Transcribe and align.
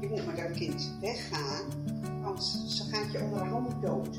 Je 0.00 0.08
moet 0.08 0.26
met 0.26 0.36
dat 0.36 0.50
kind 0.50 0.92
weggaan, 1.00 1.64
anders 2.22 2.66
ze 2.66 2.82
gaat 2.90 3.12
je 3.12 3.20
onder 3.20 3.38
de 3.38 3.44
handen 3.44 3.80
dood. 3.80 4.18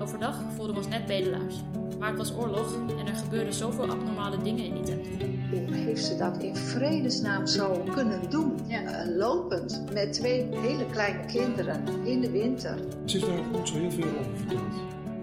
Overdag 0.00 0.40
voelden 0.54 0.74
we 0.74 0.80
ons 0.80 0.88
net 0.88 1.06
bedelaars. 1.06 1.54
Maar 1.98 2.08
het 2.08 2.18
was 2.18 2.34
oorlog 2.34 2.74
en 2.98 3.06
er 3.06 3.14
gebeurden 3.14 3.52
zoveel 3.52 3.90
abnormale 3.90 4.42
dingen 4.42 4.64
in 4.64 4.74
die 4.74 4.82
tijd. 4.82 5.08
Hoe 5.50 5.74
heeft 5.74 6.04
ze 6.04 6.16
dat 6.16 6.42
in 6.42 6.56
vredesnaam 6.56 7.46
zo 7.46 7.84
kunnen 7.94 8.30
doen? 8.30 8.52
Ja. 8.66 8.82
Eh, 8.82 9.16
lopend 9.16 9.84
met 9.92 10.12
twee 10.12 10.46
hele 10.56 10.86
kleine 10.86 11.24
kinderen 11.24 11.84
in 12.04 12.20
de 12.20 12.30
winter. 12.30 12.78
Ze 13.04 13.16
heeft 13.16 13.26
daar 13.26 13.60
ook 13.60 13.66
zo 13.66 13.74
heel 13.74 13.90
veel 13.90 14.18
over 14.18 14.36
verteld. 14.36 14.74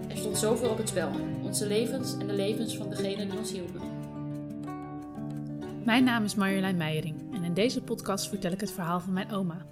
Er 0.08 0.16
stond 0.16 0.38
zoveel 0.38 0.70
op 0.70 0.78
het 0.78 0.88
spel. 0.88 1.10
Onze 1.42 1.66
levens 1.66 2.16
en 2.18 2.26
de 2.26 2.32
levens 2.32 2.76
van 2.76 2.90
degenen 2.90 3.28
die 3.30 3.38
ons 3.38 3.52
hielpen. 3.52 3.80
Mijn 5.84 6.04
naam 6.04 6.24
is 6.24 6.34
Marjolein 6.34 6.76
Meijering 6.76 7.34
en 7.34 7.44
in 7.44 7.54
deze 7.54 7.82
podcast 7.82 8.28
vertel 8.28 8.52
ik 8.52 8.60
het 8.60 8.72
verhaal 8.72 9.00
van 9.00 9.12
mijn 9.12 9.32
oma. 9.32 9.66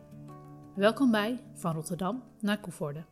Welkom 0.75 1.11
bij 1.11 1.41
Van 1.55 1.75
Rotterdam 1.75 2.23
naar 2.41 2.61
Koevoorde. 2.61 3.05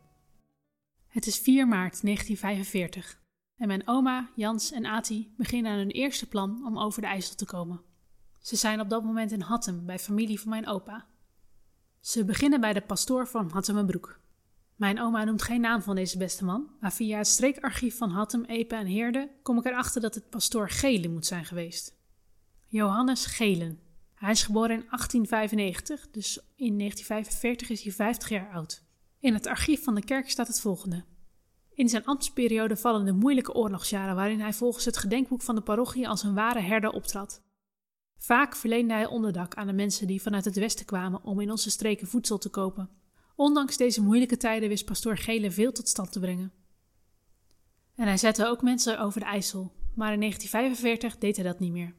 Het 1.07 1.27
is 1.27 1.39
4 1.39 1.69
maart 1.69 2.03
1945 2.03 3.21
en 3.57 3.67
mijn 3.67 3.89
oma, 3.89 4.31
Jans 4.37 4.73
en 4.73 4.87
Ati 4.87 5.35
beginnen 5.37 5.73
aan 5.73 5.79
hun 5.79 5.91
eerste 5.91 6.29
plan 6.29 6.67
om 6.67 6.79
over 6.79 7.01
de 7.01 7.07
IJssel 7.07 7.35
te 7.35 7.45
komen. 7.45 7.81
Ze 8.39 8.57
zijn 8.57 8.81
op 8.81 8.89
dat 8.89 9.05
moment 9.05 9.33
in 9.33 9.41
Hattem 9.41 9.87
bij 9.87 9.99
familie 9.99 10.41
van 10.41 10.51
mijn 10.51 10.67
opa. 10.67 11.07
Ze 12.01 12.25
beginnen 12.25 12.61
bij 12.61 12.73
de 12.73 12.81
pastoor 12.81 13.27
van 13.27 13.51
Hattemenbroek. 13.51 14.21
Mijn 14.77 15.01
oma 15.01 15.25
noemt 15.25 15.43
geen 15.43 15.61
naam 15.61 15.83
van 15.83 15.95
deze 15.95 16.19
beste 16.19 16.45
man, 16.45 16.71
maar 16.81 16.93
via 16.93 17.17
het 17.17 17.27
streekarchief 17.27 17.97
van 17.97 18.11
Hattem, 18.11 18.45
Epe 18.45 18.75
en 18.75 18.87
Heerde 18.87 19.31
kom 19.43 19.59
ik 19.59 19.65
erachter 19.65 20.01
dat 20.01 20.15
het 20.15 20.31
pastoor 20.31 20.71
Gelen 20.71 21.13
moet 21.13 21.27
zijn 21.27 21.45
geweest. 21.45 21.97
Johannes 22.67 23.27
Gelen. 23.27 23.90
Hij 24.21 24.31
is 24.31 24.43
geboren 24.43 24.71
in 24.71 24.87
1895, 24.91 26.11
dus 26.11 26.39
in 26.57 26.79
1945 26.79 27.71
is 27.71 27.83
hij 27.83 27.93
50 27.93 28.29
jaar 28.29 28.51
oud. 28.53 28.85
In 29.19 29.35
het 29.35 29.47
archief 29.47 29.85
van 29.85 29.95
de 29.95 30.05
kerk 30.05 30.31
staat 30.31 30.47
het 30.47 30.61
volgende. 30.61 31.05
In 31.75 31.89
zijn 31.89 32.05
ambtsperiode 32.05 32.77
vallen 32.77 33.05
de 33.05 33.13
moeilijke 33.13 33.55
oorlogsjaren 33.55 34.15
waarin 34.15 34.41
hij 34.41 34.53
volgens 34.53 34.85
het 34.85 34.97
gedenkboek 34.97 35.43
van 35.43 35.55
de 35.55 35.61
parochie 35.61 36.09
als 36.09 36.23
een 36.23 36.35
ware 36.35 36.61
herder 36.61 36.91
optrad. 36.91 37.43
Vaak 38.19 38.57
verleende 38.57 38.95
hij 38.95 39.07
onderdak 39.07 39.55
aan 39.55 39.67
de 39.67 39.73
mensen 39.73 40.07
die 40.07 40.23
vanuit 40.23 40.45
het 40.45 40.57
westen 40.57 40.87
kwamen 40.87 41.23
om 41.25 41.41
in 41.41 41.51
onze 41.51 41.71
streken 41.71 42.07
voedsel 42.07 42.39
te 42.39 42.49
kopen. 42.49 42.91
Ondanks 43.37 43.77
deze 43.77 44.03
moeilijke 44.03 44.37
tijden 44.37 44.69
wist 44.69 44.85
pastoor 44.85 45.17
Gelen 45.17 45.53
veel 45.53 45.73
tot 45.73 45.89
stand 45.89 46.13
te 46.13 46.21
brengen. 46.21 46.53
En 47.95 48.07
hij 48.07 48.17
zette 48.17 48.47
ook 48.47 48.63
mensen 48.63 48.99
over 49.01 49.21
de 49.21 49.27
IJssel, 49.27 49.73
maar 49.95 50.13
in 50.13 50.21
1945 50.21 51.19
deed 51.19 51.37
hij 51.37 51.45
dat 51.45 51.59
niet 51.59 51.73
meer. 51.73 51.95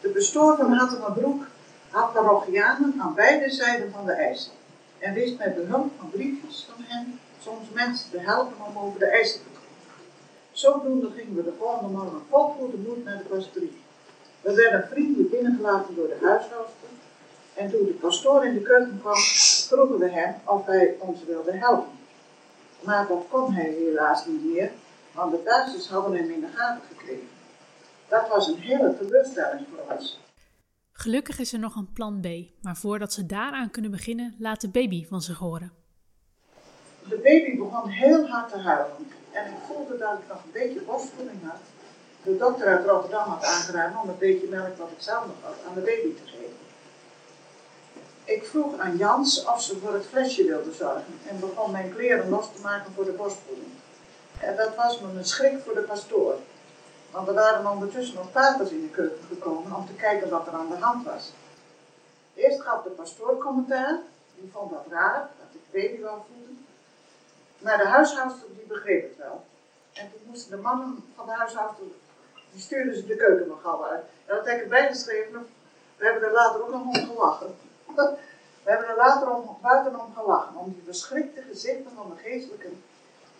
De 0.00 0.08
bestoor 0.08 0.56
van 0.56 0.72
Hattemerbroek 0.72 1.46
had 1.90 2.12
parochianen 2.12 2.94
aan 2.98 3.14
beide 3.14 3.50
zijden 3.50 3.92
van 3.92 4.06
de 4.06 4.12
IJssel 4.12 4.52
en 4.98 5.14
wist 5.14 5.38
met 5.38 5.54
behulp 5.54 5.90
van 5.98 6.10
briefjes 6.10 6.68
van 6.72 6.84
hen 6.86 7.20
soms 7.42 7.70
mensen 7.72 8.10
te 8.10 8.18
helpen 8.18 8.66
om 8.66 8.78
over 8.78 8.98
de 8.98 9.06
IJssel 9.06 9.40
te 9.40 9.48
komen. 9.48 10.04
Zodoende 10.52 11.10
gingen 11.16 11.36
we 11.36 11.42
de 11.42 11.52
volgende 11.58 11.92
morgen 11.92 12.22
vol 12.30 12.48
goede 12.48 12.76
moed 12.76 13.04
naar 13.04 13.18
de 13.18 13.24
pastorie. 13.24 13.82
We 14.40 14.54
werden 14.54 14.88
vriendelijk 14.90 15.30
binnengelaten 15.30 15.94
door 15.94 16.08
de 16.08 16.18
huishoudster 16.20 16.88
en 17.54 17.70
toen 17.70 17.84
de 17.84 17.92
pastoor 17.92 18.44
in 18.44 18.54
de 18.54 18.62
keuken 18.62 18.98
kwam, 19.00 19.16
vroegen 19.68 19.98
we 19.98 20.10
hem 20.10 20.34
of 20.44 20.66
hij 20.66 20.96
ons 20.98 21.24
wilde 21.24 21.52
helpen. 21.52 21.98
Maar 22.80 23.06
dat 23.06 23.24
kon 23.30 23.52
hij 23.52 23.70
helaas 23.70 24.26
niet 24.26 24.44
meer, 24.44 24.70
want 25.12 25.30
de 25.30 25.40
Duitsers 25.44 25.88
hadden 25.88 26.16
hem 26.16 26.30
in 26.30 26.40
de 26.40 26.48
gaten 26.54 26.82
gekregen. 26.88 27.28
Dat 28.10 28.28
was 28.28 28.48
een 28.48 28.58
hele 28.58 28.96
teleurstelling 28.98 29.66
voor 29.70 29.94
ons. 29.96 30.20
Gelukkig 30.92 31.38
is 31.38 31.52
er 31.52 31.58
nog 31.58 31.76
een 31.76 31.92
plan 31.92 32.20
B, 32.20 32.26
maar 32.62 32.76
voordat 32.76 33.12
ze 33.12 33.26
daaraan 33.26 33.70
kunnen 33.70 33.90
beginnen, 33.90 34.34
laat 34.38 34.60
de 34.60 34.68
baby 34.68 35.06
van 35.06 35.22
zich 35.22 35.38
horen. 35.38 35.72
De 37.08 37.20
baby 37.22 37.56
begon 37.56 37.88
heel 37.88 38.26
hard 38.26 38.52
te 38.52 38.58
huilen 38.58 38.96
en 39.32 39.46
ik 39.46 39.58
voelde 39.66 39.98
dat 39.98 40.18
ik 40.18 40.28
nog 40.28 40.44
een 40.44 40.52
beetje 40.52 40.80
borstvoeding 40.80 41.38
had. 41.44 41.60
De 42.22 42.36
dokter 42.36 42.66
uit 42.66 42.86
Rotterdam 42.86 43.28
had 43.28 43.44
aangeraden 43.44 44.00
om 44.00 44.08
een 44.08 44.18
beetje 44.18 44.48
melk 44.48 44.76
wat 44.76 44.90
ik 44.90 45.00
zelf 45.02 45.26
nog 45.26 45.36
had 45.42 45.56
aan 45.68 45.74
de 45.74 45.80
baby 45.80 46.14
te 46.14 46.22
geven. 46.24 46.58
Ik 48.24 48.44
vroeg 48.44 48.78
aan 48.78 48.96
Jans 48.96 49.44
of 49.44 49.62
ze 49.62 49.78
voor 49.78 49.92
het 49.92 50.06
flesje 50.06 50.44
wilde 50.44 50.72
zorgen 50.72 51.14
en 51.28 51.40
begon 51.40 51.70
mijn 51.70 51.94
kleren 51.94 52.28
los 52.28 52.46
te 52.54 52.62
maken 52.62 52.92
voor 52.92 53.04
de 53.04 53.12
borstvoeding. 53.12 53.72
En 54.40 54.56
dat 54.56 54.76
was 54.76 55.00
me 55.00 55.18
een 55.18 55.24
schrik 55.24 55.58
voor 55.64 55.74
de 55.74 55.80
pastoor, 55.80 56.34
want 57.10 57.28
er 57.28 57.34
waren 57.34 57.70
ondertussen 57.70 58.14
nog 58.14 58.32
paters 58.32 58.70
in 58.70 58.80
de 58.80 58.88
keuken 58.88 59.24
gekomen 59.28 59.76
om 59.76 59.86
te 59.86 59.92
kijken 59.92 60.30
wat 60.30 60.46
er 60.46 60.52
aan 60.52 60.68
de 60.68 60.76
hand 60.76 61.04
was. 61.04 61.32
Eerst 62.34 62.60
gaf 62.60 62.82
de 62.82 62.90
pastoor 62.90 63.38
commentaar, 63.38 63.98
die 64.34 64.50
vond 64.52 64.70
dat 64.70 64.86
raar, 64.88 65.28
dat 65.38 65.82
ik 65.82 66.00
wou 66.00 66.20
voeden. 66.28 66.66
Maar 67.58 67.78
de 67.78 67.86
huishoudster 67.86 68.48
die 68.56 68.66
begreep 68.66 69.02
het 69.02 69.16
wel. 69.16 69.44
En 69.92 70.10
toen 70.10 70.20
moesten 70.26 70.50
de 70.50 70.62
mannen 70.62 71.04
van 71.16 71.26
de 71.26 71.32
huishoudster, 71.32 71.86
die 72.52 72.60
stuurden 72.60 72.94
ze 72.96 73.06
de 73.06 73.16
keuken 73.16 73.48
nog 73.48 73.90
uit. 73.90 74.04
En 74.26 74.36
dat 74.36 74.46
heb 74.46 74.56
ik 74.56 74.62
erbij 74.62 74.88
geschreven, 74.88 75.46
we 75.96 76.04
hebben 76.04 76.22
er 76.22 76.32
later 76.32 76.62
ook 76.62 76.70
nog 76.70 76.82
om 76.82 76.94
gelachen. 76.94 77.54
We 78.62 78.70
hebben 78.70 78.88
er 78.88 78.96
later 78.96 79.30
om, 79.30 79.58
buitenom 79.62 80.14
gelachen, 80.14 80.56
om 80.56 80.72
die 80.72 80.82
verschrikte 80.84 81.42
gezichten 81.42 81.90
van 81.96 82.10
de 82.10 82.22
geestelijken. 82.22 82.82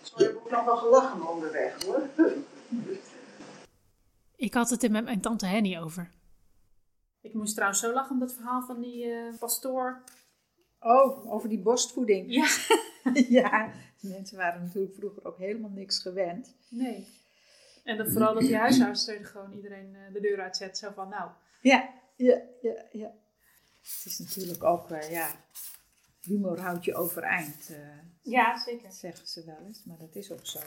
Zo 0.02 0.16
heb 0.16 0.30
ik 0.30 0.36
ook 0.36 0.50
nog 0.50 0.64
wel 0.64 0.76
gelachen 0.76 1.28
onderweg 1.28 1.82
hoor. 1.84 2.00
Ik 4.40 4.54
had 4.54 4.70
het 4.70 4.82
er 4.82 4.90
met 4.90 5.04
mijn 5.04 5.20
tante 5.20 5.46
Henny 5.46 5.78
over. 5.78 6.10
Ik 7.20 7.34
moest 7.34 7.54
trouwens 7.54 7.80
zo 7.80 7.92
lachen 7.92 8.10
om 8.12 8.18
dat 8.18 8.34
verhaal 8.34 8.62
van 8.62 8.80
die 8.80 9.04
eh, 9.04 9.38
pastoor. 9.38 10.02
Oh, 10.78 11.32
over 11.32 11.48
die 11.48 11.58
borstvoeding. 11.58 12.32
Ja. 12.32 12.48
ja, 13.40 13.72
mensen 14.00 14.36
waren 14.36 14.62
natuurlijk 14.62 14.94
vroeger 14.94 15.24
ook 15.24 15.38
helemaal 15.38 15.70
niks 15.70 15.98
gewend. 15.98 16.54
Nee. 16.68 17.06
En 17.84 17.96
dat, 17.96 18.10
vooral 18.10 18.34
dat 18.34 18.42
die 18.42 18.56
huishoudster 18.56 19.24
gewoon 19.24 19.52
iedereen 19.52 19.94
eh, 19.94 20.12
de 20.12 20.20
deur 20.20 20.40
uitzet. 20.40 20.78
Zo 20.78 20.90
van, 20.94 21.08
nou, 21.08 21.30
Ja, 21.60 21.90
ja, 22.16 22.40
ja, 22.62 22.84
ja. 22.92 23.12
Het 23.80 24.02
is 24.04 24.18
natuurlijk 24.18 24.64
ook, 24.64 24.90
eh, 24.90 25.10
ja, 25.10 25.30
humor 26.20 26.60
houdt 26.60 26.84
je 26.84 26.94
overeind, 26.94 27.70
eh, 27.70 28.32
ja, 28.32 28.58
zeker. 28.58 28.92
zeggen 28.92 29.26
ze 29.26 29.44
wel 29.44 29.64
eens, 29.66 29.84
maar 29.84 29.98
dat 29.98 30.14
is 30.14 30.32
ook 30.32 30.46
zo. 30.46 30.60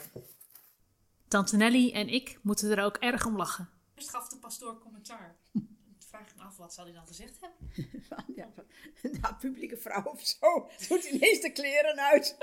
Tante 1.34 1.56
Nelly 1.56 1.90
en 1.92 2.08
ik 2.08 2.38
moeten 2.42 2.70
er 2.78 2.84
ook 2.84 2.96
erg 2.96 3.26
om 3.26 3.36
lachen. 3.36 3.68
Eerst 3.94 4.10
gaf 4.10 4.28
de 4.28 4.38
pastoor 4.38 4.78
commentaar. 4.78 5.36
Vraag 6.10 6.28
ik 6.28 6.36
me 6.36 6.42
af, 6.42 6.56
wat 6.56 6.74
zal 6.74 6.84
hij 6.84 6.94
dan 6.94 7.06
gezegd 7.06 7.38
hebben? 7.40 7.92
Ja, 8.36 8.52
nou, 9.20 9.34
publieke 9.34 9.76
vrouw 9.76 10.02
of 10.02 10.20
zo, 10.26 10.70
doet 10.88 11.04
ineens 11.04 11.40
de 11.40 11.50
kleren 11.52 12.00
uit. 12.00 12.36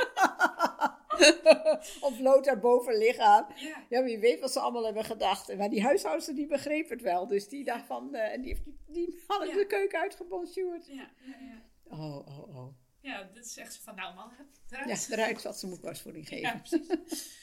of 2.05 2.17
bloot 2.17 2.45
haar 2.45 2.59
boven 2.59 2.97
lichaam. 2.97 3.45
Ja. 3.55 3.85
Ja, 3.89 4.03
wie 4.03 4.19
weet 4.19 4.39
wat 4.39 4.51
ze 4.51 4.59
allemaal 4.59 4.85
hebben 4.85 5.05
gedacht. 5.05 5.57
Maar 5.57 5.69
die 5.69 5.83
huishoudster 5.83 6.35
die 6.35 6.47
begreep 6.47 6.89
het 6.89 7.01
wel. 7.01 7.27
Dus 7.27 7.47
die 7.47 7.63
dacht 7.63 7.85
van, 7.85 8.15
eh, 8.15 8.33
en 8.33 8.41
die, 8.41 8.49
heeft- 8.53 8.77
die 8.87 9.23
hadden 9.27 9.47
Ja. 9.49 9.55
de 9.55 9.65
keuken 9.67 9.99
uitgebonjourd. 9.99 10.87
Ja, 10.87 11.11
ja, 11.25 11.35
ja. 11.39 11.61
Oh, 11.97 12.15
oh, 12.27 12.55
oh. 12.55 12.73
Ja, 13.01 13.23
dit 13.33 13.45
is 13.45 13.57
echt 13.57 13.73
zo 13.73 13.79
van, 13.83 13.95
nou 13.95 14.15
man, 14.15 14.31
Ja, 14.67 14.77
eruit. 14.83 15.07
eruit 15.11 15.41
wat 15.43 15.59
ze 15.59 15.67
moet 15.67 15.81
borstvoeding 15.81 16.27
geven. 16.27 16.49
Ja, 16.49 16.57
precies. 16.57 17.39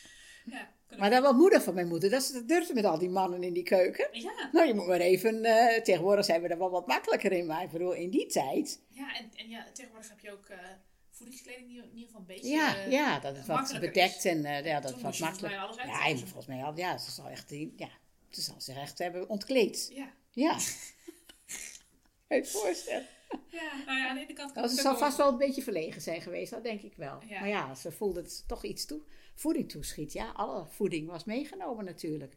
Ja, 0.51 0.97
Maar 0.99 1.11
dat 1.11 1.23
was 1.23 1.33
moedig 1.33 1.63
van 1.63 1.75
mijn 1.75 1.89
moeder. 1.89 2.11
Dat 2.11 2.23
ze 2.23 2.33
dat 2.33 2.49
durfde 2.49 2.75
met 2.75 2.85
al 2.85 2.99
die 2.99 3.09
mannen 3.09 3.43
in 3.43 3.53
die 3.53 3.63
keuken. 3.63 4.09
ja, 4.13 4.49
Nou, 4.53 4.67
je 4.67 4.75
moet 4.75 4.87
maar 4.87 5.01
even... 5.01 5.45
eh, 5.45 5.83
tegenwoordig 5.83 6.25
zijn 6.25 6.43
we 6.43 6.49
er 6.49 6.59
wel 6.59 6.71
wat 6.71 6.87
makkelijker 6.87 7.33
in. 7.33 7.47
Maar 7.47 7.63
ik 7.63 7.71
bedoel, 7.71 7.93
in 7.93 8.11
die 8.11 8.27
tijd... 8.27 8.81
ja, 8.89 9.17
en, 9.17 9.31
en 9.35 9.49
ja, 9.49 9.67
tegenwoordig 9.73 10.09
heb 10.09 10.21
je 10.21 10.33
ook 10.33 10.49
eh, 10.49 10.59
voedingskleding 11.11 11.69
die 11.69 11.77
in 11.83 11.91
ieder 11.93 12.07
geval 12.07 12.21
een 12.21 12.27
beetje... 12.27 12.49
Ja, 12.49 12.77
eh, 12.77 12.91
ja 12.91 13.19
dat 13.19 13.37
het 13.37 13.47
wat 13.47 13.77
bedekt 13.81 14.17
is. 14.17 14.25
en 14.25 14.43
ja, 14.43 14.81
dat 14.81 14.91
het 14.91 15.01
wat 15.03 15.19
makkelijk... 15.19 15.55
Ja, 15.55 16.09
moet 16.09 16.19
volgens 16.19 16.47
mij 16.47 16.63
al... 16.63 16.77
Ja, 16.77 16.99
ze 16.99 17.11
zal 17.11 17.29
echt... 17.29 17.51
Ja, 17.77 17.89
ze 18.31 18.41
zal 18.41 18.55
zich 18.59 18.77
echt 18.77 18.99
hebben 18.99 19.29
ontkleed. 19.29 19.91
Ja, 19.93 20.13
Ja. 20.33 20.57
Kan 22.29 22.37
je 22.37 22.43
het 22.43 22.51
voorstellen? 22.53 23.07
ja, 23.51 23.73
nou 23.87 23.99
ja, 23.99 24.09
aan 24.09 24.15
de 24.15 24.21
ene 24.21 24.33
kant 24.33 24.53
kan 24.53 24.63
Nou, 24.63 24.75
ze 24.75 24.81
zal 24.83 24.97
vast 24.97 25.17
wel 25.17 25.29
een 25.29 25.39
beetje 25.39 25.63
verlegen 25.63 26.01
zijn 26.01 26.21
geweest, 26.23 26.51
dat 26.51 26.63
denk 26.63 26.83
ik 26.83 26.95
wel. 26.97 27.23
Ja. 27.29 27.41
Maar 27.41 27.49
ja, 27.49 27.75
ze 27.75 27.93
voelde 27.93 28.21
het 28.21 28.45
toch 28.47 28.65
iets 28.65 28.87
toe. 28.87 29.01
Voeding 29.39 29.71
toeschiet, 29.71 30.13
ja. 30.13 30.31
Alle 30.35 30.65
voeding 30.69 31.09
was 31.09 31.25
meegenomen 31.25 31.85
natuurlijk. 31.85 32.37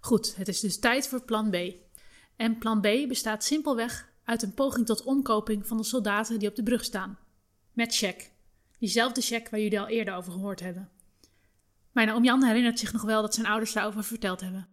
Goed, 0.00 0.36
het 0.36 0.48
is 0.48 0.60
dus 0.60 0.78
tijd 0.78 1.08
voor 1.08 1.22
plan 1.22 1.50
B. 1.50 1.56
En 2.36 2.58
plan 2.58 2.80
B 2.80 2.88
bestaat 3.08 3.44
simpelweg 3.44 4.12
uit 4.24 4.42
een 4.42 4.54
poging 4.54 4.86
tot 4.86 5.02
omkoping 5.02 5.66
van 5.66 5.76
de 5.76 5.82
soldaten 5.82 6.38
die 6.38 6.48
op 6.48 6.54
de 6.54 6.62
brug 6.62 6.84
staan. 6.84 7.18
Met 7.72 7.96
check. 7.96 8.30
Diezelfde 8.78 9.20
check 9.20 9.48
waar 9.48 9.60
jullie 9.60 9.80
al 9.80 9.88
eerder 9.88 10.14
over 10.14 10.32
gehoord 10.32 10.60
hebben. 10.60 10.88
Mijn 11.92 12.12
oom 12.12 12.24
Jan 12.24 12.44
herinnert 12.44 12.78
zich 12.78 12.92
nog 12.92 13.02
wel 13.02 13.22
dat 13.22 13.34
zijn 13.34 13.46
ouders 13.46 13.72
daarover 13.72 14.04
verteld 14.04 14.40
hebben. 14.40 14.66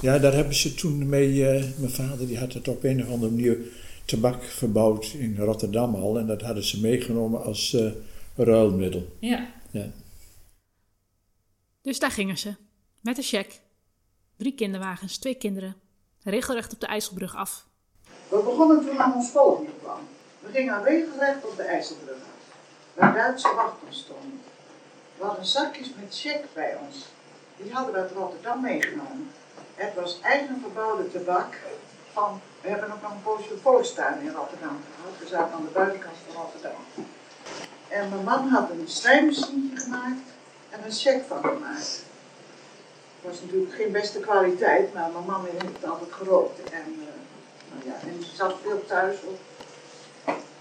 Ja, 0.00 0.18
daar 0.18 0.34
hebben 0.34 0.54
ze 0.54 0.74
toen 0.74 1.08
mee, 1.08 1.46
eh, 1.46 1.78
mijn 1.78 1.90
vader 1.90 2.26
die 2.26 2.38
had 2.38 2.52
het 2.52 2.68
op 2.68 2.84
een 2.84 3.02
of 3.02 3.10
andere 3.10 3.32
manier 3.32 3.58
tabak 4.04 4.42
verbouwd 4.42 5.14
in 5.18 5.36
Rotterdam 5.36 5.94
al. 5.94 6.18
En 6.18 6.26
dat 6.26 6.42
hadden 6.42 6.64
ze 6.64 6.80
meegenomen 6.80 7.44
als 7.44 7.74
eh, 7.74 7.90
ruilmiddel. 8.36 9.16
Ja, 9.18 9.52
Ja. 9.70 9.90
Dus 11.84 11.98
daar 11.98 12.10
gingen 12.10 12.38
ze. 12.38 12.54
Met 13.00 13.16
een 13.16 13.22
check. 13.22 13.60
Drie 14.36 14.54
kinderwagens, 14.54 15.18
twee 15.18 15.34
kinderen. 15.34 15.76
Regelrecht 16.22 16.72
op 16.72 16.80
de 16.80 16.86
IJsselbrug 16.86 17.36
af. 17.36 17.66
We 18.28 18.42
begonnen 18.42 18.86
toen 18.86 18.98
aan 18.98 19.14
ons 19.14 19.30
volgende 19.30 19.70
plan. 19.70 20.00
We 20.40 20.50
gingen 20.52 20.82
regelrecht 20.82 21.44
op 21.44 21.56
de 21.56 21.62
IJsselbrug 21.62 22.16
af, 22.16 22.56
waar 22.94 23.14
Duitse 23.14 23.54
wachten 23.54 23.94
stonden. 23.94 24.40
We 25.18 25.24
hadden 25.24 25.46
zakjes 25.46 25.94
met 26.00 26.18
check 26.18 26.44
bij 26.54 26.76
ons. 26.86 26.96
Die 27.56 27.72
hadden 27.72 27.94
we 27.94 28.00
uit 28.00 28.10
Rotterdam 28.10 28.60
meegenomen. 28.60 29.30
Het 29.74 29.94
was 29.94 30.20
eigen 30.20 30.60
verbouwde 30.60 31.10
tabak 31.10 31.58
van, 32.12 32.40
we 32.60 32.68
hebben 32.68 32.92
ook 32.92 33.02
nog 33.02 33.10
een 33.10 33.22
poosje 33.22 33.58
volkstuin 33.62 34.20
in 34.20 34.32
Rotterdam 34.32 34.78
gehad. 34.96 35.18
We 35.18 35.26
zaten 35.26 35.54
aan 35.54 35.64
de 35.64 35.72
buitenkant 35.72 36.16
van 36.26 36.42
Rotterdam. 36.42 36.80
En 37.88 38.08
mijn 38.08 38.24
man 38.24 38.48
had 38.48 38.70
een 38.70 38.88
snijmachine 38.88 39.76
gemaakt 39.80 40.33
en 40.74 40.84
een 40.84 40.92
check 40.92 41.22
van 41.28 41.44
gemaakt. 41.44 42.02
Het 43.20 43.32
was 43.32 43.40
natuurlijk 43.40 43.74
geen 43.74 43.92
beste 43.92 44.18
kwaliteit, 44.18 44.94
maar 44.94 45.10
mijn 45.10 45.24
man 45.24 45.44
heeft 45.44 45.74
het 45.80 45.90
altijd 45.90 46.12
gerookt. 46.12 46.70
En, 46.70 46.88
uh, 46.98 47.04
nou 47.72 47.88
ja, 47.88 48.08
en 48.08 48.24
ze 48.24 48.36
zat 48.36 48.54
veel 48.62 48.84
thuis 48.86 49.16
op. 49.22 49.38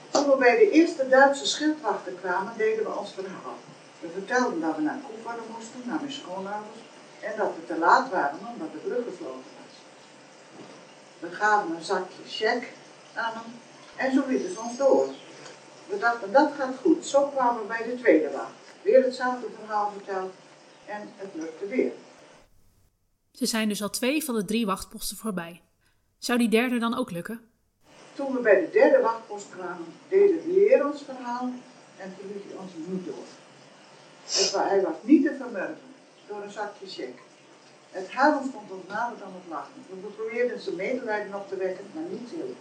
Toen 0.10 0.30
we 0.30 0.36
bij 0.38 0.57
de 0.57 0.71
eerste 0.71 1.07
Duitse 1.07 1.48
schildwachten 1.48 2.19
kwamen, 2.19 2.54
deden 2.57 2.83
we 2.83 2.98
ons 2.98 3.13
verhaal. 3.13 3.57
We 4.00 4.10
vertelden 4.13 4.62
dat 4.62 4.75
we 4.75 4.81
naar 4.81 5.00
Koevoorde 5.07 5.42
moesten, 5.56 5.81
naar 5.86 6.00
mijn 6.00 6.12
schoonouders, 6.12 6.80
en 7.19 7.33
dat 7.38 7.51
we 7.56 7.74
te 7.74 7.80
laat 7.80 8.09
waren 8.09 8.39
omdat 8.54 8.71
de 8.71 8.77
brug 8.77 9.04
gesloten 9.09 9.51
was. 9.59 9.75
We 11.19 11.36
gaven 11.36 11.75
een 11.75 11.83
zakje 11.83 12.24
check 12.27 12.71
aan 13.13 13.33
hem 13.33 13.59
en 13.95 14.13
zo 14.13 14.24
lieten 14.27 14.54
ze 14.54 14.59
ons 14.59 14.77
door. 14.77 15.07
We 15.88 16.00
dachten, 16.00 16.31
dat 16.31 16.51
gaat 16.57 16.75
goed. 16.81 17.06
Zo 17.06 17.27
kwamen 17.27 17.62
we 17.62 17.68
bij 17.68 17.83
de 17.83 17.95
tweede 18.01 18.31
wacht. 18.31 18.62
Weer 18.83 19.03
hetzelfde 19.03 19.47
verhaal 19.59 19.91
verteld 19.91 20.33
en 20.85 21.09
het 21.15 21.30
lukte 21.33 21.68
weer. 21.68 21.91
Ze 23.31 23.45
zijn 23.45 23.68
dus 23.68 23.81
al 23.81 23.89
twee 23.89 24.24
van 24.24 24.35
de 24.35 24.45
drie 24.45 24.65
wachtposten 24.65 25.18
voorbij. 25.18 25.62
Zou 26.18 26.38
die 26.38 26.50
derde 26.50 26.80
dan 26.80 26.97
ook 26.97 27.12
lukken? 27.12 27.41
Toen 28.13 28.33
we 28.33 28.39
bij 28.39 28.59
de 28.59 28.69
derde 28.71 29.01
wachtpost 29.01 29.50
kwamen, 29.50 29.85
deden 30.07 30.35
we 30.35 30.53
weer 30.53 30.85
ons 30.85 31.01
verhaal 31.01 31.51
en 31.97 32.15
toen 32.18 32.31
liet 32.33 32.44
hij 32.47 32.57
ons 32.57 32.71
niet 32.88 33.06
door. 33.06 33.25
Het, 34.24 34.53
hij 34.69 34.81
was 34.81 34.95
niet 35.01 35.24
te 35.24 35.35
vermurven 35.38 35.77
door 36.27 36.44
een 36.44 36.51
zakje 36.51 36.88
check. 36.88 37.21
Het 37.91 38.12
huilen 38.12 38.44
stond 38.50 38.71
ons 38.71 38.88
nader 38.88 39.19
dan 39.19 39.33
het 39.33 39.50
lachen. 39.50 39.74
We 40.01 40.07
probeerden 40.07 40.59
ze 40.59 40.71
medelijden 40.75 41.35
op 41.35 41.47
te 41.47 41.56
wekken, 41.56 41.85
maar 41.94 42.03
niet 42.09 42.30
heel. 42.30 42.56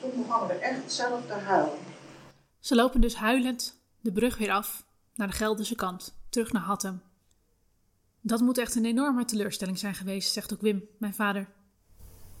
Toen 0.00 0.22
begonnen 0.22 0.48
we 0.48 0.54
echt 0.54 0.92
zelf 0.92 1.26
te 1.26 1.32
huilen. 1.32 1.78
Ze 2.60 2.74
lopen 2.74 3.00
dus 3.00 3.14
huilend 3.14 3.80
de 4.00 4.12
brug 4.12 4.38
weer 4.38 4.52
af 4.52 4.85
naar 5.16 5.28
de 5.28 5.34
Gelderse 5.34 5.74
kant, 5.74 6.14
terug 6.28 6.52
naar 6.52 6.62
Hattem. 6.62 7.02
Dat 8.20 8.40
moet 8.40 8.58
echt 8.58 8.74
een 8.74 8.84
enorme 8.84 9.24
teleurstelling 9.24 9.78
zijn 9.78 9.94
geweest, 9.94 10.32
zegt 10.32 10.52
ook 10.52 10.60
Wim, 10.60 10.88
mijn 10.98 11.14
vader. 11.14 11.48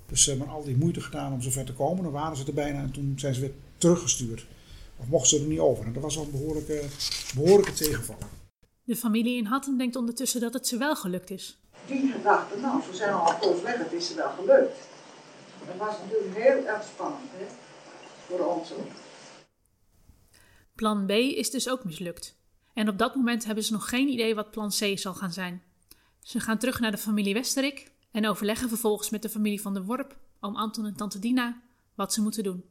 Dus 0.06 0.22
ze 0.22 0.30
hebben 0.30 0.48
al 0.48 0.64
die 0.64 0.76
moeite 0.76 1.00
gedaan 1.00 1.32
om 1.32 1.40
zover 1.42 1.64
te 1.64 1.74
komen. 1.74 2.02
Dan 2.02 2.12
waren 2.12 2.36
ze 2.36 2.46
er 2.46 2.54
bijna 2.54 2.80
en 2.80 2.90
toen 2.90 3.18
zijn 3.18 3.34
ze 3.34 3.40
weer 3.40 3.54
teruggestuurd. 3.78 4.46
Of 4.96 5.08
mochten 5.08 5.38
ze 5.38 5.44
er 5.44 5.48
niet 5.48 5.58
over. 5.58 5.84
En 5.84 5.92
dat 5.92 6.02
was 6.02 6.18
al 6.18 6.24
een 6.24 6.30
behoorlijke, 6.30 6.84
behoorlijke 7.34 7.72
tegenvaller. 7.72 8.28
De 8.84 8.96
familie 8.96 9.36
in 9.36 9.44
Hattem 9.44 9.78
denkt 9.78 9.96
ondertussen 9.96 10.40
dat 10.40 10.52
het 10.52 10.66
ze 10.66 10.76
wel 10.76 10.96
gelukt 10.96 11.30
is. 11.30 11.60
Die 11.86 12.12
gedachten, 12.12 12.60
nou, 12.60 12.82
ze 12.82 12.96
zijn 12.96 13.12
al 13.12 13.54
een 13.54 13.62
weg, 13.62 13.78
het 13.78 13.92
is 13.92 14.06
ze 14.06 14.14
wel 14.14 14.30
gelukt. 14.30 14.76
Dat 15.66 15.76
was 15.76 15.94
natuurlijk 15.98 16.34
heel 16.36 16.66
erg 16.66 16.84
spannend, 16.84 17.30
hè? 17.32 17.46
Voor 18.26 18.46
ons 18.46 18.72
ook. 18.72 18.90
Plan 20.74 21.06
B 21.06 21.10
is 21.10 21.50
dus 21.50 21.68
ook 21.68 21.84
mislukt. 21.84 22.36
En 22.76 22.88
op 22.88 22.98
dat 22.98 23.14
moment 23.14 23.44
hebben 23.44 23.64
ze 23.64 23.72
nog 23.72 23.88
geen 23.88 24.08
idee 24.08 24.34
wat 24.34 24.50
plan 24.50 24.68
C 24.68 24.98
zal 24.98 25.14
gaan 25.14 25.32
zijn. 25.32 25.62
Ze 26.22 26.40
gaan 26.40 26.58
terug 26.58 26.80
naar 26.80 26.90
de 26.90 26.98
familie 26.98 27.34
Westerik 27.34 27.92
en 28.10 28.28
overleggen 28.28 28.68
vervolgens 28.68 29.10
met 29.10 29.22
de 29.22 29.28
familie 29.28 29.60
van 29.60 29.74
de 29.74 29.82
Worp, 29.82 30.16
oom 30.40 30.56
Anton 30.56 30.86
en 30.86 30.96
tante 30.96 31.18
Dina, 31.18 31.62
wat 31.94 32.12
ze 32.12 32.22
moeten 32.22 32.42
doen. 32.42 32.64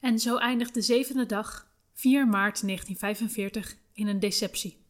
En 0.00 0.18
zo 0.18 0.36
eindigt 0.36 0.74
de 0.74 0.80
zevende 0.80 1.26
dag, 1.26 1.70
4 1.94 2.26
maart 2.26 2.62
1945, 2.62 3.76
in 3.92 4.06
een 4.06 4.20
deceptie. 4.20 4.84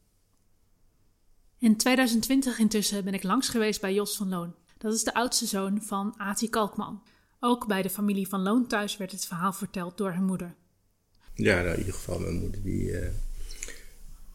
In 1.59 1.77
2020 1.77 2.59
intussen 2.59 3.05
ben 3.05 3.15
ik 3.15 3.23
langs 3.23 3.49
geweest 3.49 3.81
bij 3.81 3.95
Jos 3.95 4.17
van 4.17 4.29
Loon. 4.29 4.55
Dat 4.77 4.95
is 4.95 5.05
de 5.05 5.15
oudste 5.15 5.47
zoon 5.47 5.83
van 5.83 6.15
Ati 6.17 6.49
Kalkman. 6.49 7.03
Ook 7.41 7.67
bij 7.67 7.83
de 7.83 7.91
familie 7.91 8.29
van 8.29 8.43
Loon 8.43 8.67
thuis 8.67 8.97
werd 8.97 9.13
het 9.13 9.27
verhaal 9.27 9.53
verteld 9.53 9.97
door 9.97 10.11
haar 10.11 10.23
moeder. 10.23 10.55
Ja, 11.35 11.55
nou, 11.55 11.73
in 11.73 11.79
ieder 11.79 11.95
geval 11.95 12.19
mijn 12.19 12.39
moeder 12.39 12.63
die, 12.63 12.91
uh, 12.91 13.09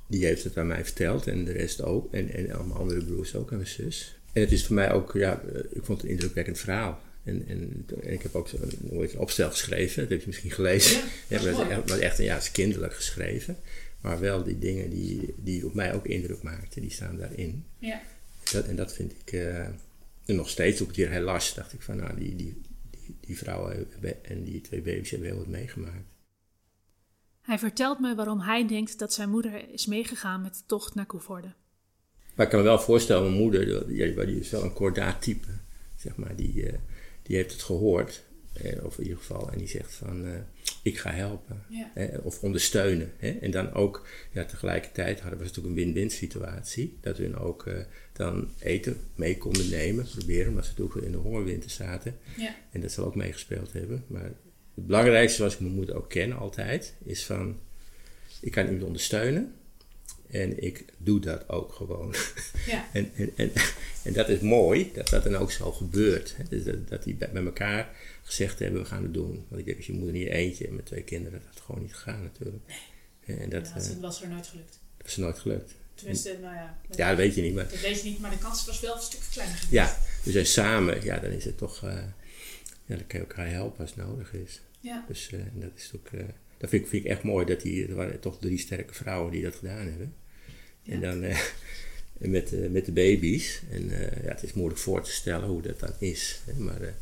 die 0.08 0.26
heeft 0.26 0.44
het 0.44 0.58
aan 0.58 0.68
mij 0.68 0.84
verteld 0.84 1.28
en 1.28 1.46
de 1.46 1.52
rest 1.52 1.82
ook. 1.82 2.14
En, 2.14 2.30
en 2.30 2.46
mijn 2.46 2.72
andere 2.72 3.04
broers 3.04 3.36
ook 3.36 3.52
en 3.52 3.58
mijn 3.58 3.70
zus. 3.70 4.18
En 4.34 4.42
het 4.42 4.52
is 4.52 4.66
voor 4.66 4.76
mij 4.76 4.92
ook, 4.92 5.14
ja, 5.14 5.42
eh, 5.42 5.60
ik 5.70 5.84
vond 5.84 6.02
het 6.02 6.04
een 6.04 6.16
indrukwekkend 6.16 6.60
verhaal. 6.60 7.02
En, 7.24 7.48
en, 7.48 7.86
en 8.02 8.14
ik 8.14 8.22
heb 8.22 8.36
ook 8.36 8.52
een, 8.52 9.00
een 9.00 9.18
opstel 9.18 9.50
geschreven, 9.50 10.02
dat 10.02 10.12
heb 10.12 10.20
je 10.20 10.28
misschien 10.28 10.52
gelezen. 10.52 11.02
Ja, 11.28 11.42
ja, 11.70 11.84
maar 11.88 12.00
echt, 12.00 12.18
ja, 12.18 12.38
is 12.38 12.52
kinderlijk 12.52 12.94
geschreven. 12.94 13.58
Maar 14.02 14.20
wel 14.20 14.44
die 14.44 14.60
dingen 14.60 14.90
die, 14.90 15.34
die 15.38 15.66
op 15.66 15.74
mij 15.74 15.94
ook 15.94 16.06
indruk 16.06 16.42
maakten, 16.42 16.82
die 16.82 16.92
staan 16.92 17.18
daarin. 17.18 17.66
Ja. 17.80 18.02
Dat, 18.52 18.66
en 18.66 18.76
dat 18.76 18.94
vind 18.94 19.14
ik 19.26 19.34
uh, 19.34 19.68
nog 20.26 20.50
steeds 20.50 20.82
op 20.82 20.88
het 20.88 20.96
hier 20.96 21.10
heel 21.10 21.22
last. 21.22 21.56
Dacht 21.56 21.74
ik 21.74 21.82
van, 21.82 21.98
nou, 21.98 22.20
die, 22.20 22.36
die, 22.36 22.62
die, 22.90 23.16
die 23.20 23.38
vrouwen 23.38 23.88
en 24.22 24.44
die 24.44 24.62
twee 24.62 24.82
baby's 24.82 25.10
hebben 25.10 25.28
heel 25.28 25.38
wat 25.38 25.48
meegemaakt. 25.48 26.12
Hij 27.44 27.60
vertelt 27.60 28.00
me 28.00 28.16
waarom 28.16 28.40
hij 28.40 28.68
denkt 28.68 29.00
dat 29.00 29.13
zijn 29.13 29.30
moeder 29.30 29.69
is 29.72 29.86
meegegaan 29.86 30.42
met 30.42 30.54
de 30.54 30.63
tocht 30.66 30.95
naar 30.95 31.06
Koevoorde. 31.06 31.54
Maar 32.36 32.45
ik 32.45 32.51
kan 32.51 32.60
me 32.60 32.66
wel 32.66 32.80
voorstellen, 32.80 33.24
mijn 33.24 33.42
moeder, 33.42 33.88
die, 33.88 34.25
die 34.25 34.40
is 34.40 34.50
wel 34.50 34.63
een 34.63 34.74
kordaat 34.74 35.22
type, 35.22 35.48
zeg 35.95 36.16
maar, 36.16 36.36
die, 36.36 36.54
uh, 36.54 36.74
die 37.24 37.36
heeft 37.36 37.51
het 37.51 37.62
gehoord, 37.62 38.24
eh, 38.54 38.86
of 38.86 38.98
in 38.98 39.04
ieder 39.04 39.18
geval, 39.18 39.51
en 39.51 39.57
die 39.57 39.68
zegt 39.68 39.94
van, 39.94 40.25
uh, 40.25 40.31
ik 40.84 40.98
ga 40.98 41.12
helpen, 41.12 41.63
ja. 41.69 41.92
eh, 41.94 42.25
of 42.25 42.42
ondersteunen. 42.42 43.12
Hè? 43.18 43.30
En 43.30 43.51
dan 43.51 43.74
ook, 43.74 44.07
ja, 44.31 44.45
tegelijkertijd 44.45 45.19
hadden 45.19 45.40
we 45.40 45.45
natuurlijk 45.45 45.75
een 45.75 45.84
win-win 45.84 46.10
situatie, 46.10 46.98
dat 47.01 47.18
we 47.18 47.40
ook 47.40 47.69
dan 48.13 48.50
eten 48.60 48.98
mee 49.16 49.38
konden 49.38 49.69
nemen, 49.69 50.07
proberen, 50.16 50.50
omdat 50.50 50.66
ze 50.66 50.74
toen 50.74 51.04
in 51.04 51.12
de 51.12 51.18
hongerwinter 51.18 51.69
zaten. 51.69 52.18
Ja. 52.38 52.56
En 52.72 52.81
dat 52.81 52.92
zal 52.92 53.06
ook 53.06 53.16
meegespeeld 53.16 53.74
hebben, 53.74 54.04
maar 54.07 54.31
het 54.75 54.88
belangrijkste 54.88 55.38
zoals 55.38 55.54
ik 55.54 55.60
mijn 55.60 55.74
moeder 55.74 55.96
ook 55.96 56.10
ken 56.10 56.38
altijd, 56.38 56.94
is 57.04 57.25
van, 57.25 57.60
ik 58.42 58.52
kan 58.52 58.66
iemand 58.66 58.84
ondersteunen 58.84 59.56
en 60.34 60.64
ik 60.64 60.86
doe 60.98 61.20
dat 61.20 61.50
ook 61.50 61.74
gewoon. 61.74 62.16
Ja. 62.66 62.88
en, 62.94 63.12
en, 63.16 63.31
en, 63.36 63.52
en, 64.04 64.14
dat 64.14 64.30
is 64.30 64.40
mooi, 64.40 64.92
dat 64.94 65.10
dat 65.10 65.24
dan 65.24 65.36
ook 65.36 65.52
zo 65.52 65.72
gebeurt. 65.72 66.36
Hè? 66.38 66.44
Dus 66.50 66.64
dat, 66.64 66.88
dat 66.88 67.04
die 67.04 67.18
met 67.20 67.46
elkaar 67.46 67.96
gezegd 68.24 68.60
hebben, 68.60 68.81
we 68.81 68.88
gaan 68.88 69.04
het 69.04 69.14
doen. 69.14 69.46
Want 69.48 69.60
ik 69.60 69.66
denk, 69.66 69.78
als 69.78 69.86
je 69.86 69.94
moeder 69.94 70.14
niet 70.14 70.28
eentje 70.28 70.68
en 70.68 70.76
met 70.76 70.86
twee 70.86 71.04
kinderen, 71.04 71.40
dat 71.40 71.48
had 71.54 71.64
gewoon 71.66 71.81
niet 71.81 71.94
gegaan 71.94 72.22
natuurlijk. 72.24 72.64
Nee, 73.26 73.38
en 73.38 73.50
dat, 73.50 73.68
ja, 73.68 74.00
was 74.00 74.21
er 74.21 74.30
nooit 74.30 74.47
gelukt. 74.47 74.80
Dat 74.97 75.06
was 75.06 75.16
er 75.16 75.21
nooit 75.21 75.40
gelukt. 75.40 75.74
Tenminste, 75.95 76.30
en, 76.30 76.42
nou 76.42 76.56
ja. 76.56 76.80
Ja, 76.90 77.07
dat 77.09 77.18
weet 77.18 77.36
je 77.36 77.42
niet. 77.42 77.54
Maar, 77.54 77.69
dat 77.69 77.80
weet 77.80 78.02
je 78.02 78.09
niet, 78.09 78.19
maar 78.19 78.31
de 78.31 78.38
kans 78.38 78.66
was 78.66 78.80
wel 78.80 78.95
een 78.95 79.02
stuk 79.02 79.21
kleiner 79.31 79.57
geweest. 79.57 79.74
Ja, 79.74 79.97
dus 80.24 80.36
en 80.36 80.45
samen, 80.45 81.04
ja, 81.04 81.19
dan 81.19 81.31
is 81.31 81.45
het 81.45 81.57
toch... 81.57 81.83
Uh, 81.83 82.04
ja, 82.86 82.95
dan 82.95 83.07
kan 83.07 83.19
je 83.19 83.26
elkaar 83.26 83.50
helpen 83.50 83.80
als 83.80 83.94
het 83.95 84.06
nodig 84.06 84.33
is. 84.33 84.62
Ja. 84.83 85.06
Dus 85.07 85.31
uh, 85.31 85.40
dat 85.54 85.71
is 85.75 85.92
ook... 85.95 86.11
Uh, 86.11 86.21
dat 86.57 86.69
vind 86.69 86.83
ik, 86.83 86.90
vind 86.90 87.06
ik 87.06 87.11
echt 87.11 87.23
mooi 87.23 87.45
dat 87.45 87.61
die, 87.61 87.87
er 87.87 87.95
waren 87.95 88.19
toch 88.19 88.40
drie 88.40 88.57
sterke 88.57 88.94
vrouwen 88.94 89.31
die 89.31 89.44
dat 89.44 89.56
gedaan 89.56 89.87
hebben. 89.87 90.16
En 90.85 91.02
dan 91.02 91.23
uh, 91.23 91.40
met, 92.35 92.54
uh, 92.54 92.69
met 92.69 92.85
de 92.85 92.92
baby's. 92.92 93.61
En 93.71 93.83
uh, 93.83 94.23
ja, 94.23 94.30
het 94.30 94.44
is 94.44 94.54
moeilijk 94.54 94.80
voor 94.80 95.04
te 95.04 95.11
stellen 95.11 95.47
hoe 95.47 95.61
dat 95.61 95.80
dan 95.80 95.94
is. 95.99 96.42
Hè? 96.45 96.54
Maar, 96.63 96.94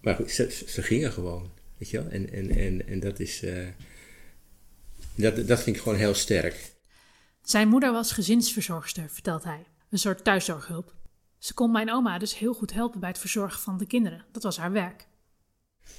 maar 0.00 0.14
goed, 0.14 0.30
ze, 0.30 0.64
ze, 0.66 0.82
gingen 0.82 1.12
gewoon. 1.12 1.50
Weet 1.78 1.90
je 1.90 2.02
wel? 2.02 2.10
En, 2.10 2.32
en, 2.32 2.50
en, 2.50 2.86
en 2.86 3.00
dat 3.00 3.20
is. 3.20 3.44
dat, 5.14 5.46
dat 5.48 5.62
vind 5.62 5.76
ik 5.76 5.82
gewoon 5.82 5.98
heel 5.98 6.14
sterk. 6.14 6.72
Zijn 7.42 7.68
moeder 7.68 7.92
was 7.92 8.12
gezinsverzorgster, 8.12 9.10
vertelt 9.10 9.44
hij. 9.44 9.66
Een 9.90 9.98
soort 9.98 10.24
thuiszorghulp. 10.24 10.94
Ze 11.38 11.54
kon 11.54 11.70
mijn 11.70 11.92
oma 11.92 12.18
dus 12.18 12.38
heel 12.38 12.54
goed 12.54 12.72
helpen 12.72 13.00
bij 13.00 13.08
het 13.08 13.18
verzorgen 13.18 13.60
van 13.60 13.78
de 13.78 13.86
kinderen. 13.86 14.24
Dat 14.32 14.42
was 14.42 14.56
haar 14.56 14.72
werk. 14.72 15.06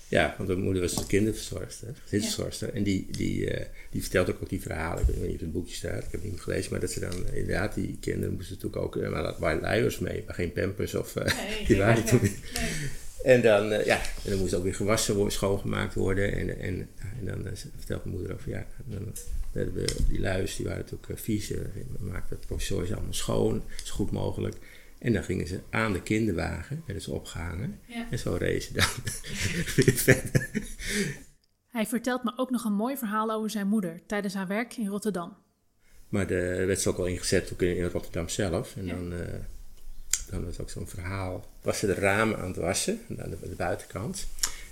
Ja, 0.07 0.35
want 0.37 0.49
mijn 0.49 0.61
moeder 0.61 0.81
was 0.81 0.97
een 0.97 1.07
kinderverzorgster, 1.07 1.87
gezinsverzorgster. 2.03 2.67
Ja. 2.67 2.73
En 2.73 2.83
die, 2.83 3.07
die, 3.11 3.51
uh, 3.51 3.65
die 3.89 4.01
vertelt 4.01 4.29
ook, 4.29 4.41
ook 4.41 4.49
die 4.49 4.61
verhalen. 4.61 5.03
Ik 5.07 5.15
weet 5.15 5.27
niet 5.27 5.33
of 5.33 5.41
het 5.41 5.51
boekje 5.51 5.75
staat, 5.75 6.03
ik 6.03 6.11
heb 6.11 6.21
het 6.21 6.31
niet 6.31 6.41
gelezen. 6.41 6.71
Maar 6.71 6.79
dat 6.79 6.91
ze 6.91 6.99
dan 6.99 7.27
inderdaad, 7.33 7.73
die 7.73 7.97
kinderen 7.99 8.33
moesten 8.33 8.55
natuurlijk 8.55 8.83
ook... 8.83 9.09
Maar 9.09 9.23
dat 9.23 9.39
waren 9.39 9.61
luiers 9.61 9.99
mee, 9.99 10.23
maar 10.25 10.35
geen 10.35 10.51
pampers 10.51 10.95
of... 10.95 11.15
Nee, 11.15 11.65
die 11.67 11.77
waren 11.77 12.05
toen 12.05 12.19
nee. 12.21 12.37
En 13.23 13.41
dan, 13.41 13.69
ja, 13.69 14.01
en 14.23 14.29
dan 14.29 14.39
moest 14.39 14.53
ook 14.53 14.63
weer 14.63 14.75
gewassen 14.75 15.15
worden, 15.15 15.33
schoongemaakt 15.33 15.93
worden. 15.93 16.33
En, 16.33 16.59
en, 16.59 16.89
en 17.19 17.25
dan 17.25 17.47
vertelt 17.77 18.05
mijn 18.05 18.17
moeder 18.17 18.35
over, 18.35 18.49
ja... 18.49 18.65
Dan, 18.85 19.13
we, 19.51 19.85
die 20.07 20.19
luiers 20.19 20.55
die 20.55 20.65
waren 20.65 20.85
natuurlijk 20.89 21.19
vies. 21.19 21.47
We 21.47 21.65
maakten 21.99 22.35
het 22.35 22.45
provisorisch 22.45 22.91
allemaal 22.91 23.13
schoon, 23.13 23.63
zo 23.83 23.93
goed 23.93 24.11
mogelijk. 24.11 24.55
En 24.99 25.13
dan 25.13 25.23
gingen 25.23 25.47
ze 25.47 25.59
aan 25.69 25.93
de 25.93 26.01
kinderwagen, 26.01 26.83
werden 26.85 27.03
ze 27.03 27.11
opgehangen. 27.11 27.79
Ja. 27.87 28.07
En 28.11 28.19
zo 28.19 28.37
racen 28.39 28.73
dan 28.73 28.87
weer 29.75 29.93
verder. 29.93 30.49
Hij 31.67 31.85
vertelt 31.85 32.23
me 32.23 32.33
ook 32.35 32.49
nog 32.49 32.65
een 32.65 32.73
mooi 32.73 32.97
verhaal 32.97 33.31
over 33.31 33.49
zijn 33.49 33.67
moeder 33.67 33.99
tijdens 34.05 34.33
haar 34.33 34.47
werk 34.47 34.77
in 34.77 34.87
Rotterdam. 34.87 35.37
Maar 36.09 36.29
er 36.29 36.67
werd 36.67 36.81
ze 36.81 36.89
ook 36.89 36.97
al 36.97 37.05
ingezet 37.05 37.53
ook 37.53 37.61
in, 37.61 37.85
Rotterdam 37.85 38.29
zelf. 38.29 38.75
En 38.75 38.85
ja. 38.85 38.93
dan, 38.93 39.13
uh, 39.13 39.19
dan 40.29 40.45
was 40.45 40.59
ook 40.59 40.69
zo'n 40.69 40.87
verhaal. 40.87 41.45
Was 41.61 41.79
ze 41.79 41.85
de 41.85 41.93
ramen 41.93 42.37
aan 42.37 42.47
het 42.47 42.57
wassen, 42.57 42.99
aan 43.17 43.29
de, 43.29 43.37
de 43.41 43.55
buitenkant. 43.55 44.27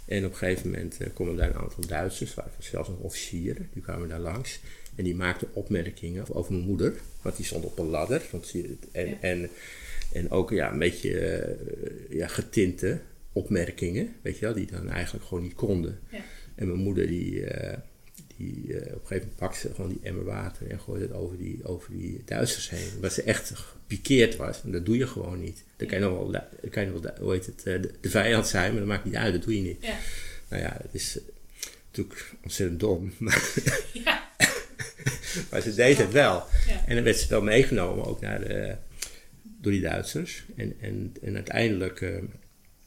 En 0.05 0.25
op 0.25 0.31
een 0.31 0.38
gegeven 0.38 0.69
moment 0.69 1.01
uh, 1.01 1.07
komen 1.13 1.36
daar 1.36 1.50
een 1.50 1.55
aantal 1.55 1.88
Duitsers, 1.88 2.34
waren 2.34 2.51
zelfs 2.60 2.89
nog 2.89 3.00
officieren, 3.00 3.69
die 3.74 3.81
kwamen 3.81 4.10
daar 4.10 4.19
langs. 4.19 4.60
En 4.96 5.03
die 5.03 5.15
maakten 5.15 5.48
opmerkingen 5.53 6.25
over 6.36 6.53
mijn 6.53 6.65
moeder, 6.65 6.93
want 7.22 7.36
die 7.36 7.46
stond 7.46 7.63
op 7.63 7.79
een 7.79 7.86
ladder. 7.86 8.22
Want 8.31 8.53
en, 8.91 9.22
en, 9.22 9.50
en 10.14 10.30
ook 10.30 10.50
ja, 10.50 10.72
een 10.72 10.80
beetje 10.80 11.12
uh, 12.10 12.18
ja, 12.18 12.28
getinte 12.28 13.00
opmerkingen, 13.32 14.16
weet 14.22 14.38
je 14.38 14.46
wel, 14.46 14.54
die 14.54 14.72
dan 14.72 14.90
eigenlijk 14.90 15.26
gewoon 15.26 15.44
niet 15.44 15.56
konden. 15.56 16.00
Ja. 16.10 16.20
En 16.56 16.68
mijn 16.68 16.80
moeder 16.80 17.08
die, 17.08 17.34
uh, 17.34 17.74
die 18.38 18.64
uh, 18.68 18.76
op 18.76 18.84
een 18.84 18.88
gegeven 18.88 19.18
moment 19.18 19.36
pakte 19.36 19.60
ze 19.60 19.74
gewoon 19.74 19.90
die 19.90 20.00
emmer 20.04 20.24
water 20.24 20.70
en 20.70 20.80
gooide 20.80 21.06
het 21.06 21.14
over 21.14 21.38
die, 21.38 21.60
over 21.64 21.92
die 21.92 22.22
Duitsers 22.26 22.70
heen. 22.70 22.90
Omdat 22.96 23.14
ze 23.14 23.24
echt 23.24 23.52
gepikeerd 23.56 24.36
was. 24.36 24.64
En 24.64 24.72
dat 24.72 24.86
doe 24.86 24.98
je 24.98 25.08
gewoon 25.08 25.40
niet. 25.40 25.64
Dan 25.76 25.88
kan 25.88 26.00
je 26.00 26.06
nog 26.06 26.18
wel, 26.18 26.32
dan 26.32 26.70
kan 26.70 26.84
je 26.84 26.92
nog 26.92 27.02
wel 27.02 27.12
hoe 27.20 27.32
heet 27.32 27.46
het, 27.46 27.62
de, 27.64 27.92
de, 28.02 28.10
vijand 28.10 28.48
zijn, 28.48 28.70
maar 28.72 28.80
dat 28.80 28.90
maakt 28.90 29.06
niet 29.06 29.16
uit, 29.16 29.34
dat 29.34 29.44
doe 29.44 29.56
je 29.56 29.62
niet. 29.62 29.86
Ja. 29.86 29.98
Nou 30.48 30.62
ja, 30.62 30.78
het 30.82 30.94
is 30.94 31.20
natuurlijk 31.88 32.34
ontzettend 32.44 32.80
dom. 32.80 33.14
Maar, 33.18 33.52
ja. 33.94 34.30
maar 35.52 35.62
ze 35.62 35.76
deed 35.76 35.98
het 35.98 36.12
wel. 36.12 36.44
En 36.86 36.96
dan 36.96 37.04
werd 37.04 37.18
ze 37.18 37.28
wel 37.28 37.42
meegenomen 37.42 38.06
ook 38.06 38.22
naar 38.22 38.40
de, 38.40 38.76
door 39.68 39.76
die 39.76 39.90
Duitsers. 39.90 40.46
En, 40.56 40.74
en, 40.80 41.14
en 41.22 41.36
uiteindelijk 41.36 42.02
uh, 42.02 42.18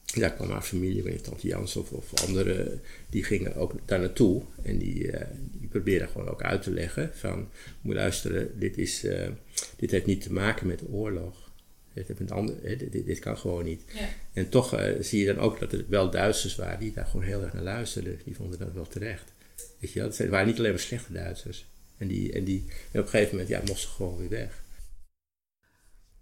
ja, 0.04 0.28
kwam 0.28 0.50
haar 0.50 0.62
familie, 0.62 1.02
weet 1.02 1.24
tante 1.24 1.46
Jans 1.46 1.76
of, 1.76 1.92
of 1.92 2.26
anderen, 2.26 2.80
die 3.10 3.24
gingen 3.24 3.54
ook 3.54 3.74
daar 3.84 4.00
naartoe. 4.00 4.42
En 4.62 4.78
die, 4.78 5.02
uh, 5.02 5.20
die 5.52 5.68
probeerden 5.68 6.08
gewoon 6.08 6.28
ook 6.28 6.42
uit 6.42 6.62
te 6.62 6.70
leggen 6.70 7.10
van, 7.14 7.48
moet 7.80 7.94
luisteren, 7.94 8.58
dit, 8.58 8.78
is, 8.78 9.04
uh, 9.04 9.28
dit 9.76 9.90
heeft 9.90 10.06
niet 10.06 10.20
te 10.22 10.32
maken 10.32 10.66
met 10.66 10.78
de 10.78 10.88
oorlog. 10.88 11.50
Dit, 11.92 12.08
heeft 12.08 12.20
een 12.20 12.30
ander, 12.30 12.54
dit, 12.62 12.92
dit, 12.92 13.06
dit, 13.06 13.18
kan 13.18 13.38
gewoon 13.38 13.64
niet. 13.64 13.82
Ja. 13.94 14.08
En 14.32 14.48
toch 14.48 14.94
zie 15.00 15.20
je 15.20 15.26
dan 15.26 15.38
ook 15.38 15.60
dat 15.60 15.72
er 15.72 15.84
wel 15.88 16.10
Duitsers 16.10 16.56
waren 16.56 16.80
die 16.80 16.92
daar 16.92 17.06
gewoon 17.06 17.26
heel 17.26 17.42
erg 17.42 17.52
naar 17.52 17.62
luisterden. 17.62 18.18
Die 18.24 18.36
vonden 18.36 18.58
dat 18.58 18.72
wel 18.72 18.86
terecht. 18.86 19.32
Weet 19.78 19.92
je 19.92 20.00
wel? 20.00 20.08
Het 20.08 20.28
waren 20.28 20.46
niet 20.46 20.58
alleen 20.58 20.70
maar 20.70 20.80
slechte 20.80 21.12
Duitsers. 21.12 21.66
En, 21.96 22.08
die, 22.08 22.32
en, 22.32 22.44
die, 22.44 22.64
en 22.92 23.00
op 23.00 23.04
een 23.04 23.10
gegeven 23.10 23.30
moment 23.30 23.48
ja, 23.48 23.58
mochten 23.58 23.78
ze 23.78 23.88
gewoon 23.88 24.18
weer 24.18 24.28
weg. 24.28 24.62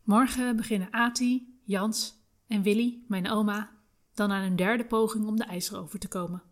Morgen 0.09 0.57
beginnen 0.57 0.93
Ati, 0.93 1.61
Jans 1.65 2.15
en 2.47 2.63
Willy, 2.63 3.03
mijn 3.09 3.31
oma, 3.31 3.71
dan 4.15 4.33
aan 4.33 4.43
een 4.43 4.57
derde 4.57 4.85
poging 4.85 5.27
om 5.27 5.37
de 5.37 5.45
IJzer 5.45 5.79
over 5.79 5.99
te 5.99 6.09
komen. 6.09 6.43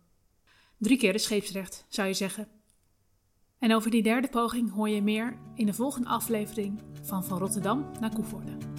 Drie 0.77 0.97
keer 0.97 1.13
de 1.13 1.19
scheepsrecht, 1.19 1.85
zou 1.89 2.07
je 2.07 2.13
zeggen. 2.13 2.47
En 3.59 3.75
over 3.75 3.91
die 3.91 4.03
derde 4.03 4.27
poging 4.27 4.71
hoor 4.71 4.89
je 4.89 5.01
meer 5.01 5.37
in 5.55 5.65
de 5.65 5.73
volgende 5.73 6.07
aflevering 6.07 6.81
van 7.01 7.23
Van 7.23 7.37
Rotterdam 7.37 7.85
naar 7.99 8.13
Koevoorde. 8.13 8.76